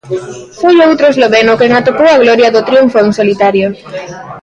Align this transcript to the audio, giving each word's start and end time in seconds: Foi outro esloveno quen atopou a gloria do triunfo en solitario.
Foi 0.59 0.75
outro 0.89 1.05
esloveno 1.13 1.57
quen 1.59 1.71
atopou 1.73 2.09
a 2.11 2.21
gloria 2.23 2.53
do 2.55 2.65
triunfo 2.69 2.97
en 2.99 3.11
solitario. 3.19 3.67